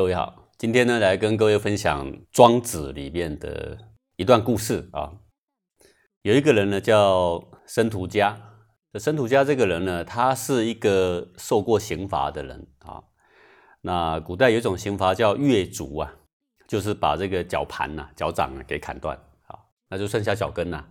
[0.00, 3.76] 各位好，今天呢来跟各位分享《庄子》里面的
[4.16, 5.12] 一段故事啊。
[6.22, 8.40] 有一个人呢叫申屠家，
[8.94, 13.04] 这申屠家这个人呢，他是一个受过刑罚的人啊。
[13.82, 16.10] 那古代有一种刑罚叫越足啊，
[16.66, 19.14] 就是把这个脚盘呐、脚掌啊给砍断
[19.48, 19.58] 啊，
[19.90, 20.82] 那就剩下脚跟呐。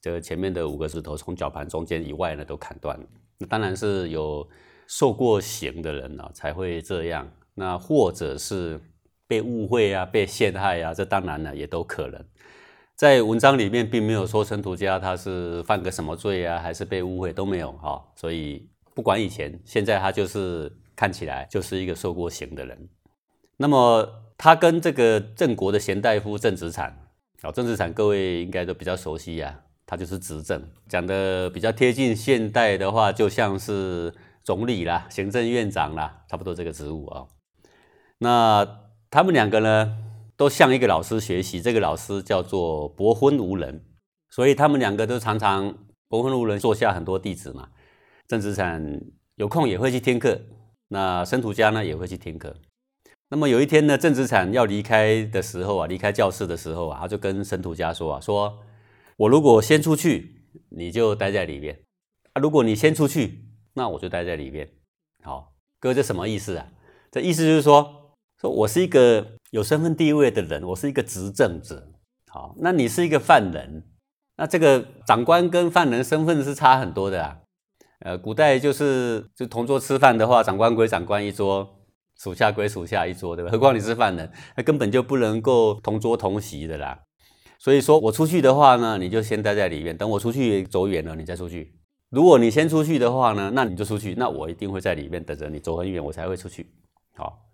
[0.00, 3.04] 这个前面的五个指头从脚盘中间以外呢都砍断了。
[3.38, 4.48] 那当然是有
[4.86, 7.28] 受过刑的人啊才会这样。
[7.58, 8.80] 那或者是
[9.26, 12.24] 被误会啊，被陷害啊，这当然呢也都可能。
[12.94, 18.02] 在文章里面并没有说陈独家他是犯个什么罪啊，还是被误会都没有哈。
[18.16, 22.88] 所以不管以前，现在他就是看起来就是一个受过刑的人。
[23.56, 26.96] 那么他跟这个郑国的贤大夫郑子产，
[27.42, 37.26] 啊，郑子产各位应该都比较熟悉呀，他就是执政，讲的比较贴近现代的话，就像是总理啦、行政院长啦，差不多这个职务啊。
[38.18, 38.66] 那
[39.10, 39.96] 他们两个呢，
[40.36, 43.84] 都向一个老师学习，这个老师叫做伯昏无人，
[44.28, 45.74] 所以他们两个都常常
[46.08, 47.68] 伯昏无人，坐下很多弟子嘛。
[48.26, 49.00] 郑子产
[49.36, 50.40] 有空也会去听课，
[50.88, 52.54] 那申屠家呢也会去听课。
[53.30, 58.58] 那么有一天呢，郑子产要离开的时候啊，离开教室的时候啊，他就跟申屠家说啊：“说
[59.16, 61.76] 我如果先出去，你就待在里面；
[62.32, 64.68] 啊，如果你先出去，那我就待在里面。”
[65.22, 66.66] 好，哥，这什么意思啊？
[67.12, 67.94] 这意思就是说。
[68.40, 71.88] 说我是一个有身份地位的人，我是一个执政者，
[72.28, 73.82] 好，那你是一个犯人，
[74.36, 77.38] 那这个长官跟犯人身份是差很多的啊。
[77.98, 81.68] 呃，古代就是就同桌吃饭的话，长官归长官一桌，
[82.16, 83.50] 属下归属下一桌，对吧？
[83.50, 87.00] 何况你是犯人，那根本就不能够同桌同席的啦。
[87.58, 91.74] 所以说我出去的话呢，你就先待在里面，等我出去走远了，你再出去。
[92.08, 96.70] 如果你先出去的话呢，那你就出去，那我一定会在里面等着你走很远，我才会出去。
[97.16, 97.47] 好。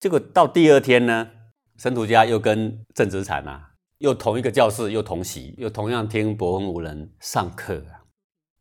[0.00, 1.28] 结果到第二天呢，
[1.76, 7.82] 申屠家又跟郑子产啊，又同一个教室，又同席，又同样听伯昏无人上课。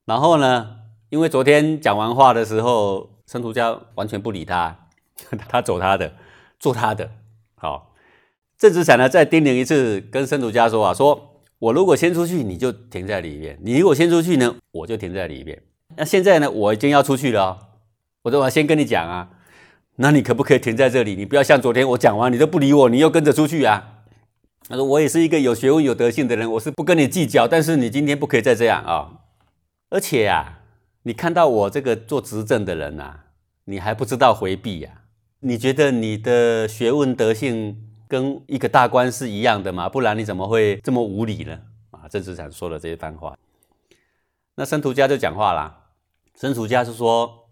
[0.04, 0.76] 然后呢，
[1.10, 4.88] 因为昨天讲完话的时候，申屠家完全不理他，
[5.48, 6.14] 他走他的，
[6.60, 7.10] 做他的。
[7.56, 7.96] 好，
[8.58, 15.64] 郑子产呢再叮咛一次，跟申屠家说啊，说我如果先出去，你就停在里面；你如果先出去呢，我就停在里面。
[15.96, 17.70] 那现在呢，我已经要出去了，
[18.24, 19.30] 我都要先跟你讲啊。
[20.02, 21.14] 那你可不可以停在这里？
[21.14, 24.06] 你不要像昨天我讲完，你都不理我，你又跟着出去啊？
[24.70, 27.46] 他说：“我也是一个有学问、有德性的人，我是不跟你计较。
[27.46, 29.20] 但是你今天不可以再这样啊！
[29.90, 30.60] 而且呀，
[31.04, 33.20] 你看到我这个做执政的人呐，
[33.66, 34.90] 你还不知道回避呀？
[35.42, 37.76] 你觉得你的学问、德性
[38.08, 39.90] 跟一个大官是一样的吗？
[39.90, 41.60] 不然你怎么会这么无礼呢？”
[41.92, 43.38] 啊，郑子产说了这一番话，
[44.56, 45.88] 那申屠家就讲话啦。
[46.40, 47.50] 申屠家是说：“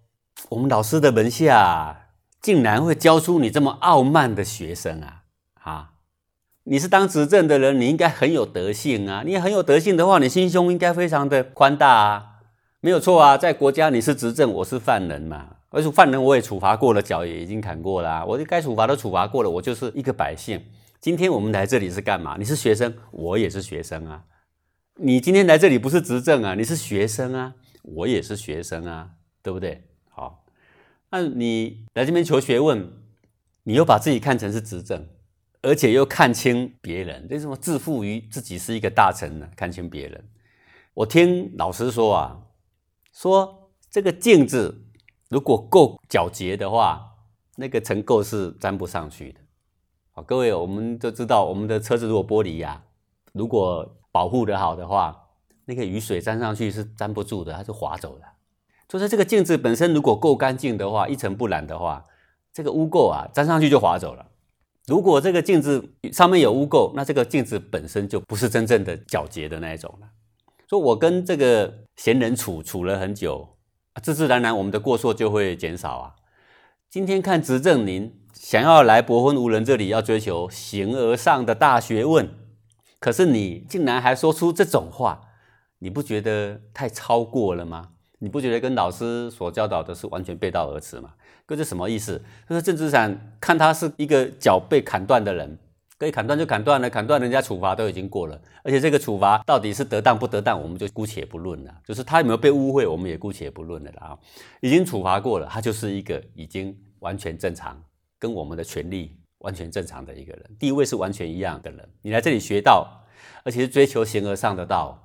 [0.48, 2.04] 我们老师的门下。”
[2.48, 5.24] 竟然会教出你这么傲慢的学生啊！
[5.56, 5.92] 啊，
[6.64, 9.22] 你是当执政的人，你应该很有德性啊！
[9.26, 12.26] 你很有德性的话，你心胸应该非常的宽大啊，
[12.80, 13.38] 没有错啊！
[13.38, 20.64] 在国家你是执政，我是犯人嘛，而且犯人我也处罚过了，脚也已经砍过了，我该处罚都处罚过了，我就是一个百姓。
[21.02, 22.38] 今天我们来这里是干嘛？
[22.40, 24.24] 你是学生，我也是学生啊。
[24.96, 29.10] 你今天来这里不是执政啊，你是学生啊，我也是学生啊，
[29.44, 29.87] 对不对？
[31.10, 32.92] 那你来这边求学问，
[33.64, 35.08] 你又把自己看成是执政，
[35.62, 39.50] 而且又看清别人，为什么自负于自己是一个大臣呢？
[39.56, 40.30] 看清别人，
[40.94, 42.44] 我听老师说啊，
[43.14, 44.86] 说这个镜子
[45.30, 47.16] 如果够皎洁的话，
[47.56, 49.40] 那个尘垢是粘不上去的。
[50.12, 52.84] 好，各位，我们都知道，我们的车子如果玻璃呀，
[53.32, 55.30] 如果保护的好的话，
[55.64, 58.26] 那个雨水沾上去是粘不住的，它是滑走的。
[58.88, 62.06] 就是这个镜子本身如果够干净的话，一尘不染的话，
[62.54, 64.28] 这个污垢啊粘上去就滑走了。
[64.86, 70.08] 如果这个镜子上面有污垢，那这个镜子本身就不是真正的皎洁的那一种了。
[70.70, 73.58] 说我跟这个闲人处处了很久，
[74.02, 76.16] 自自然然我们的过错就会减少啊。
[76.90, 82.30] 今天看执政您想要来博昏无人这里要追求形而上的大学问，
[83.02, 85.22] 可是你竟然还说出这种话，
[85.80, 87.90] 你不觉得太超过了吗？
[88.20, 91.14] 你不觉得跟老师所教导的是完全背道而驰吗？
[91.46, 92.22] 哥，这什么意思？
[92.50, 95.58] 就是郑子产看他是一个脚被砍断的人，
[96.00, 101.74] 可以砍断就砍断了，砍断人家处罚都已经过了，而且这个处罚到底是得当不得当，我们就姑且不论了。
[101.86, 104.18] 就是他有没有被误会，我们也姑且不论了啊。
[104.62, 107.82] 已经处罚过了，他就是一个已经完全正常，
[108.18, 111.88] 跟我们的权利完全正常的一个人，地位是完全一样的人。
[112.02, 113.06] 你来这里学道，
[113.44, 115.04] 而且是追求形而上的道。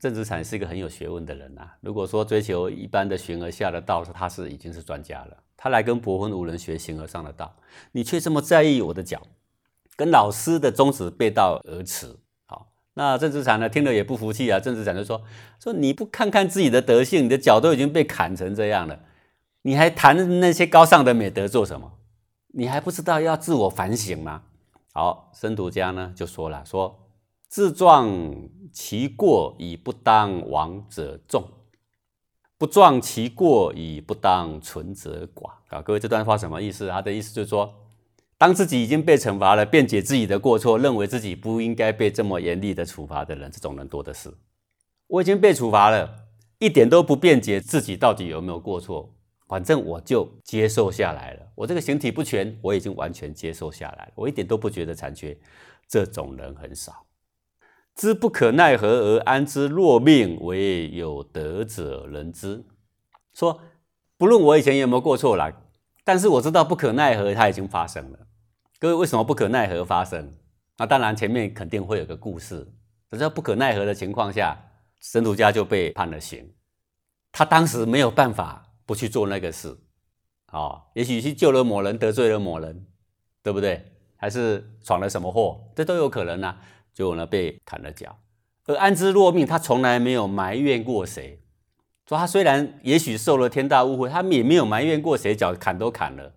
[0.00, 1.70] 郑子产是一个很有学问的人呐。
[1.82, 5.36] 如果说追求一般的形而下的道，他是已经是专家了。
[5.58, 7.54] 他来跟伯昏无人学形而上的道，
[7.92, 9.20] 你却这么在意我的脚，
[9.96, 12.16] 跟老师的宗旨背道而驰。
[12.46, 14.58] 好，那郑子产呢，听了也不服气啊。
[14.58, 15.22] 郑子产就说：
[15.62, 19.00] 说你不看看自己的德性，你的脚都已经被砍成这样了，
[19.62, 21.92] 你还谈那些高尚的美德做什么？
[22.54, 24.44] 你还不知道要自我反省吗？
[24.94, 26.99] 好，申徒家呢就说了：说
[27.50, 28.08] 自壮
[28.72, 31.44] 其过以不当亡者众。
[32.56, 35.82] 不壮其过，以不当存者寡啊！
[35.82, 36.88] 各位，这段话什么意思？
[36.88, 37.74] 他的意思就是说，
[38.38, 44.32] 当自己已经被惩罚了，辩解自己的过错，认为自己不应该被这么严厉的处罚的人，这种人多的是。
[45.08, 46.26] 我已经被处罚了，
[46.60, 49.12] 一点都不辩解自己到底有没有过错，
[49.48, 51.42] 反正我就接受下来了。
[51.56, 55.36] 我这个形体不全，我已经完全接受下来了，我一点都不觉得残缺。
[55.88, 57.04] 这种人很少。
[58.00, 62.64] 知不可奈何而安之若命，为有德者人之。
[63.34, 63.60] 说
[64.16, 65.52] 不论我以前有没有过错啦，
[66.02, 68.20] 但是我知道不可奈何，它已经发生了。
[68.78, 70.32] 各位为什么不可奈何发生？
[70.78, 72.66] 那当然前面肯定会有个故事。
[73.10, 74.56] 可是不可奈何的情况下，
[74.98, 76.50] 神徒家就被判了刑。
[77.30, 79.76] 他当时没有办法不去做那个事。
[80.46, 82.86] 啊，也许去救了某人，得罪了某人，
[83.42, 83.92] 对不对？
[84.16, 86.58] 还是闯了什么祸，这都有可能啊。
[86.92, 88.18] 结果呢被砍了脚，
[88.66, 91.40] 而安之若命，他从来没有埋怨过谁。
[92.06, 96.34] 说他虽然也许受了天大误会，他也没有埋怨过谁，脚砍都砍了。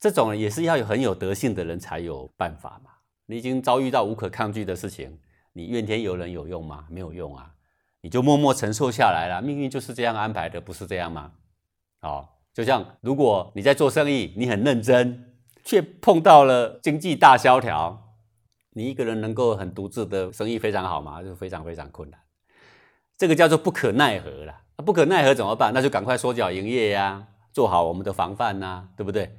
[0.00, 2.90] 这种也是要有很有德性的人才有办法嘛。
[3.26, 5.18] 你已经遭遇到无可抗拒的事情，
[5.52, 6.86] 你怨天尤人有用吗？
[6.90, 7.52] 没有用啊，
[8.00, 9.42] 你就默默承受下来了。
[9.42, 11.32] 命运就是这样安排的，不是这样吗？
[12.00, 18.11] 哦，就像如果你在做生意，你很认真，却碰到了经济大萧条。
[18.74, 21.22] 你一个人能够很独自的生意非常好吗？
[21.22, 22.20] 就非常非常困难，
[23.16, 24.60] 这个叫做不可奈何了。
[24.84, 25.72] 不可奈何怎么办？
[25.72, 29.38] 那就赶快缩脚营业呀，做好我们的防范呐，对不对？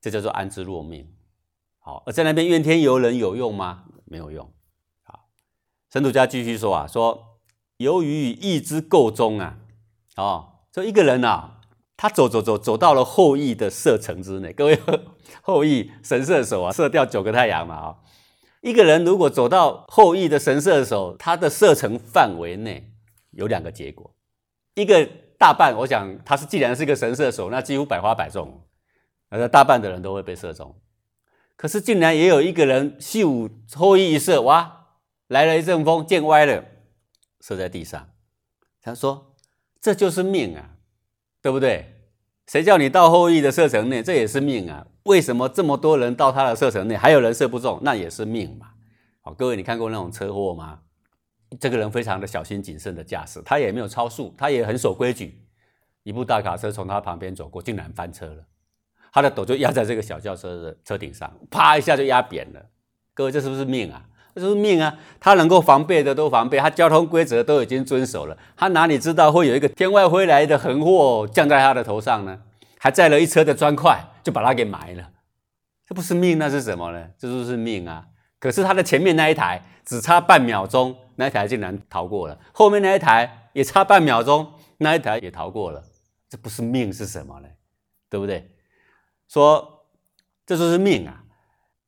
[0.00, 1.12] 这叫做安之若命。
[1.80, 3.84] 好，而在那边怨天尤人有用吗？
[4.04, 4.48] 没有用。
[5.02, 5.28] 好，
[5.90, 7.40] 神徒家继续说啊，说
[7.78, 9.56] 由于意之构中啊，
[10.16, 11.60] 哦，说一个人啊，
[11.96, 14.52] 他走走走走到了后羿的射程之内。
[14.52, 14.78] 各位，
[15.42, 17.96] 后羿神射手啊，射掉九个太阳嘛，啊。
[18.60, 22.92] 一个人如果走到后羿的神射手，他的射程范围内
[23.30, 24.14] 有两个结果：
[24.74, 25.08] 一个
[25.38, 28.62] 大半，我想他是既然是一个神射手，那几乎百发百中，
[29.30, 30.74] 那大半的人都会被射中。
[31.56, 34.86] 可是竟然也有一个人，咻，后羿一射，哇，
[35.26, 36.64] 来了一阵风，箭歪了，
[37.40, 38.08] 射在地上。
[38.80, 39.34] 他说
[39.80, 40.76] ：“这就是命啊，
[41.42, 41.94] 对不对？
[42.46, 47.78] 谁叫你到后羿的射程内，这也是命啊。”为什么这么多人到他的射程内，还有人射不中？
[47.80, 48.66] 那也是命嘛。
[49.22, 50.80] 好，各位，你看过那种车祸吗？
[51.58, 55.42] 这个人非常的小心谨慎的驾驶，他也没有超速，他也很守规矩。
[56.02, 58.44] 一部大卡车从他旁边走过，竟然翻车了，
[59.10, 62.66] 他的斗就压在这个小轿车的车顶上，啪一下就压扁了。
[63.14, 64.04] 各位，这是不是命啊？
[64.34, 64.94] 这是命啊！
[65.18, 72.40] 他能够防备的都防备，他交通规则都已经遵守了，他哪里知道会有一个天外飞来的横祸降在他的头上呢？
[72.78, 75.10] 还载了一车的砖块，就把他给埋了。
[75.86, 77.08] 这不是命，那是什么呢？
[77.16, 78.06] 这就是命啊！
[78.38, 85.82] 可是他的前面那一台只差半秒钟，那一台竟然逃过了；后面那一台也差半秒钟，那一台也逃过了。
[86.28, 87.48] 这不是命是什么呢？
[88.10, 88.54] 对不对？
[89.28, 89.86] 说
[90.44, 91.24] 这就是命啊！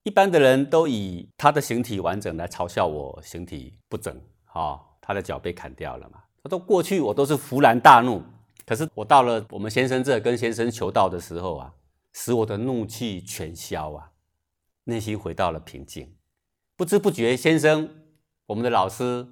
[0.05, 6.23] 一般的人都以他的形体完整来嘲笑我形体不整，哈，他的脚被砍掉了嘛？
[6.43, 8.23] 他说过去我都是勃然大怒。
[8.65, 11.75] 可是我到了我们先生这跟先生求道的时候啊，
[12.13, 14.13] 使我的怒气全消啊，
[14.85, 16.17] 内心回到了平静。
[16.77, 17.89] 不知不觉，先生，
[18.47, 19.27] 我们的老师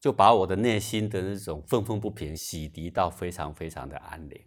[0.00, 4.38] 就把我的内心的那种愤愤不平洗涤到非常非常的安宁。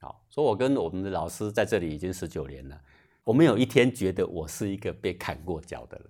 [0.00, 2.80] 好，说我跟我们的老师在这里已经十九年了，
[3.24, 6.08] 我没有一天觉得我是一个被砍过脚的人。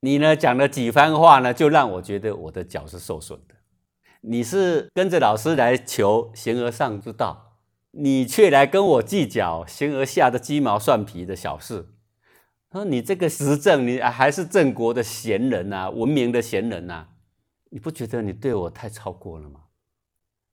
[0.00, 3.54] 你呢讲了几番话呢，就让我觉得我的脚是受损的。
[4.20, 7.47] 你是跟着老师来求形而上之道，
[8.00, 11.88] 你却来跟我计较形而下的鸡毛蒜皮的小事。
[12.70, 17.08] 说你这个时政，你还是郑国的贤人呐，文明的贤人呐，
[17.70, 19.62] 你不觉得你对我太超过了吗？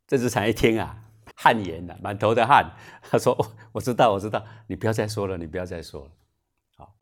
[0.07, 1.03] 郑子禅一听啊，
[1.35, 2.73] 汗颜了，满头的汗。
[3.03, 3.37] 他说
[3.73, 6.11] ：“我知道，我知道，你不要再说了，你不要再说了。”
[6.77, 6.95] 好，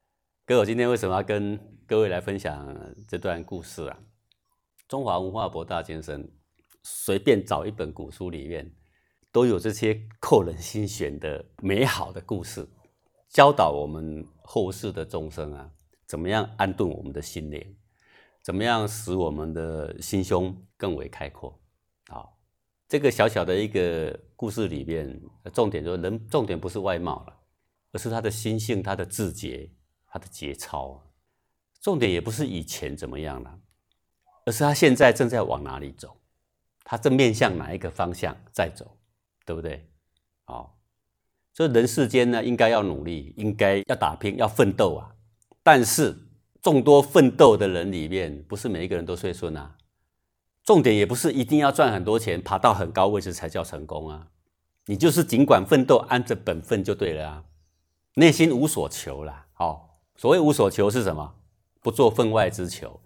[0.46, 1.58] 哥，我今天为什么要跟
[1.88, 2.76] 各位来分享
[3.08, 3.98] 这段故事啊？
[4.90, 6.30] 中华文化博大精深。
[6.86, 8.70] 随便找一本古书里面，
[9.34, 12.70] 都有这些扣人心弦的美好的故事，
[13.30, 15.72] 教导我们后世的众生啊，
[16.06, 17.76] 怎么样安顿我们的心灵，
[18.44, 21.60] 怎么样使我们的心胸更为开阔。
[22.10, 22.38] 好，
[22.88, 25.20] 这个小小的一个故事里面，
[25.52, 27.36] 重点就是人，重点不是外貌了，
[27.92, 29.72] 而是他的心性、他的志节、
[30.06, 31.02] 他的节操。
[31.82, 33.60] 重点也不是以前怎么样了，
[34.46, 36.18] 而是他现在正在往哪里走，
[36.84, 38.96] 他正面向哪一个方向在走，
[39.46, 39.88] 对不对？
[40.46, 40.78] 好，
[41.54, 45.16] 所以人世间呢，应该要努力，应该要打拼，要奋斗啊。
[45.62, 46.16] 但是
[46.62, 49.78] 众多奋斗的人里面，不是每一个人都顺顺啊。
[50.64, 54.30] 重点也不是一定要赚很多钱，爬到很高位置才叫成功啊！
[54.86, 57.44] 你就是尽管奋斗，按着本分就对了啊！
[58.16, 59.48] 内心无所求啦。
[59.54, 61.36] 好，所谓无所求是什么？
[61.82, 63.00] 不做分外之求。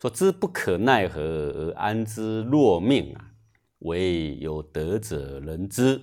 [0.00, 3.29] 说知不可奈何而安之若命啊，
[3.80, 6.00] 唯有德者人知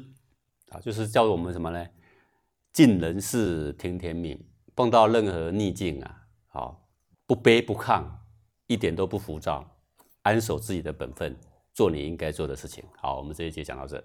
[0.69, 1.88] 啊，就是叫我们什么呢？
[2.72, 4.39] 尽人事，听天命。
[4.75, 6.88] 碰到任何逆境啊，好，
[7.25, 8.03] 不卑不亢，
[8.67, 9.79] 一点都不浮躁。
[10.22, 11.36] 安守自己的本分，
[11.74, 12.84] 做你应该做的事情。
[12.98, 14.03] 好，我们这一节讲到这。